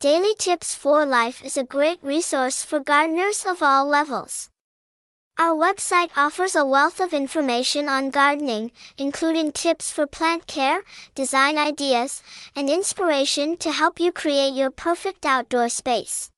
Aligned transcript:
Daily 0.00 0.34
Tips 0.34 0.74
for 0.74 1.04
Life 1.04 1.44
is 1.44 1.58
a 1.58 1.62
great 1.62 2.02
resource 2.02 2.64
for 2.64 2.80
gardeners 2.80 3.44
of 3.44 3.62
all 3.62 3.84
levels. 3.84 4.48
Our 5.38 5.54
website 5.54 6.08
offers 6.16 6.56
a 6.56 6.64
wealth 6.64 7.00
of 7.00 7.12
information 7.12 7.86
on 7.86 8.08
gardening, 8.08 8.72
including 8.96 9.52
tips 9.52 9.92
for 9.92 10.06
plant 10.06 10.46
care, 10.46 10.84
design 11.14 11.58
ideas, 11.58 12.22
and 12.56 12.70
inspiration 12.70 13.58
to 13.58 13.72
help 13.72 14.00
you 14.00 14.10
create 14.10 14.54
your 14.54 14.70
perfect 14.70 15.26
outdoor 15.26 15.68
space. 15.68 16.30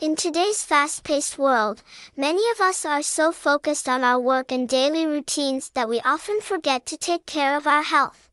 In 0.00 0.16
today's 0.16 0.62
fast-paced 0.62 1.38
world, 1.38 1.82
many 2.16 2.40
of 2.52 2.58
us 2.58 2.86
are 2.86 3.02
so 3.02 3.32
focused 3.32 3.86
on 3.86 4.02
our 4.02 4.18
work 4.18 4.50
and 4.50 4.66
daily 4.66 5.04
routines 5.04 5.68
that 5.74 5.90
we 5.90 6.00
often 6.00 6.40
forget 6.40 6.86
to 6.86 6.96
take 6.96 7.26
care 7.26 7.54
of 7.54 7.66
our 7.66 7.82
health. 7.82 8.30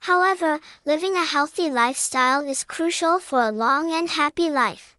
However, 0.00 0.60
living 0.84 1.16
a 1.16 1.24
healthy 1.24 1.70
lifestyle 1.70 2.46
is 2.46 2.64
crucial 2.64 3.18
for 3.18 3.40
a 3.44 3.50
long 3.50 3.94
and 3.94 4.10
happy 4.10 4.50
life. 4.50 4.94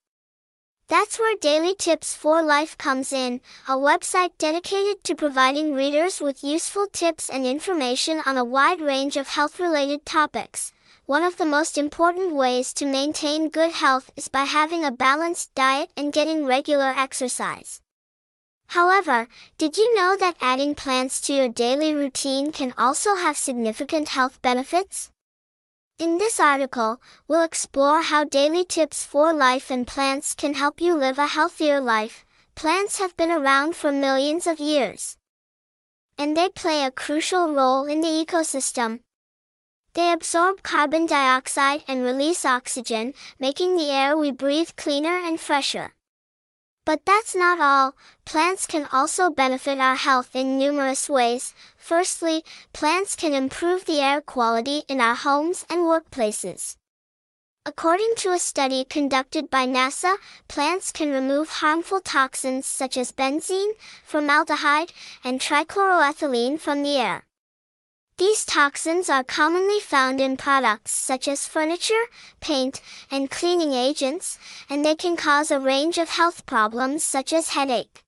That's 0.88 1.19
where 1.19 1.38
Daily 1.38 1.75
Tips 1.75 2.16
for 2.16 2.42
Life 2.42 2.75
comes 2.80 3.14
in, 3.14 3.42
a 3.67 3.73
website 3.73 4.31
dedicated 4.39 5.03
to 5.03 5.14
providing 5.14 5.75
readers 5.75 6.20
with 6.20 6.44
useful 6.44 6.88
tips 6.88 7.30
and 7.30 7.45
information 7.45 8.23
on 8.25 8.39
a 8.39 8.44
wide 8.44 8.81
range 8.81 9.17
of 9.17 9.27
health-related 9.27 10.03
topics. 10.03 10.73
One 11.08 11.22
of 11.22 11.38
the 11.38 11.45
most 11.45 11.78
important 11.78 12.34
ways 12.34 12.73
to 12.73 12.86
maintain 12.86 13.50
good 13.50 13.73
health 13.73 14.09
is 14.16 14.28
by 14.28 14.45
having 14.45 14.84
a 14.84 14.92
balanced 14.92 15.53
diet 15.53 15.92
and 15.95 16.11
getting 16.11 16.48
regular 16.48 16.94
exercise. 16.98 17.80
However, 18.70 19.28
did 19.59 19.78
you 19.78 19.94
know 19.94 20.17
that 20.17 20.36
adding 20.42 20.73
plants 20.73 21.22
to 21.22 21.33
your 21.33 21.48
daily 21.48 21.94
routine 21.94 22.52
can 22.52 22.73
also 22.76 23.14
have 23.14 23.38
significant 23.38 24.09
health 24.09 24.42
benefits? 24.42 25.11
In 26.00 26.17
this 26.17 26.39
article, 26.39 27.00
we'll 27.28 27.44
explore 27.44 28.02
how 28.02 28.23
daily 28.23 28.66
tips 28.66 29.06
for 29.06 29.31
life 29.31 29.70
and 29.70 29.86
plants 29.86 30.33
can 30.33 30.56
help 30.56 30.81
you 30.81 30.95
live 30.95 31.20
a 31.20 31.28
healthier 31.28 31.80
life. 31.80 32.26
Plants 32.56 32.98
have 32.98 33.16
been 33.16 33.30
around 33.30 33.76
for 33.76 33.92
millions 33.92 34.48
of 34.48 34.59
years. 34.59 35.17
And 36.17 36.36
they 36.36 36.50
play 36.50 36.83
a 36.83 36.89
crucial 36.89 37.53
role 37.53 37.86
in 37.86 38.02
the 38.02 38.26
ecosystem, 38.26 39.02
they 39.95 40.11
absorb 40.11 40.61
carbon 40.61 41.06
dioxide 41.06 41.83
and 41.88 42.04
release 42.04 42.45
oxygen, 42.45 43.14
making 43.39 43.76
the 43.76 43.89
air 43.89 44.16
we 44.16 44.32
breathe 44.32 44.70
cleaner 44.78 45.17
and 45.17 45.39
fresher. 45.39 45.94
But 46.86 47.02
that's 47.04 47.36
not 47.36 47.60
all. 47.60 47.95
Plants 48.26 48.67
can 48.67 48.88
also 48.92 49.32
benefit 49.32 49.80
our 49.80 49.95
health 49.95 50.36
in 50.36 50.60
numerous 50.60 51.10
ways. 51.10 51.56
Firstly, 51.78 52.44
plants 52.73 53.16
can 53.16 53.33
improve 53.33 53.86
the 53.86 54.02
air 54.02 54.22
quality 54.22 54.83
in 54.88 55.02
our 55.02 55.16
homes 55.16 55.66
and 55.67 55.80
workplaces. 55.80 56.76
According 57.66 58.14
to 58.17 58.32
a 58.32 58.38
study 58.38 58.86
conducted 58.86 59.50
by 59.50 59.66
NASA, 59.66 60.17
plants 60.48 60.92
can 60.92 61.10
remove 61.10 61.50
harmful 61.50 62.00
toxins 62.00 62.67
such 62.67 62.95
as 62.95 63.12
benzene, 63.12 63.72
formaldehyde, 64.04 64.94
and 65.23 65.39
trichloroethylene 65.39 66.60
from 66.60 66.83
the 66.83 66.98
air. 66.98 67.26
These 68.17 68.45
toxins 68.45 69.09
are 69.09 69.26
commonly 69.26 69.81
found 69.81 70.21
in 70.21 70.37
products 70.37 70.92
such 70.92 71.27
as 71.27 71.49
furniture, 71.49 72.05
paint, 72.39 72.81
and 73.11 73.30
cleaning 73.30 73.73
agents, 73.73 74.39
and 74.70 74.86
they 74.86 74.95
can 74.95 75.17
cause 75.17 75.52
a 75.52 75.59
range 75.59 75.98
of 75.98 76.08
health 76.08 76.45
problems 76.45 77.03
such 77.03 77.33
as 77.33 77.49
headache. 77.49 78.05